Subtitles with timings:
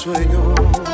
[0.00, 0.89] sueño.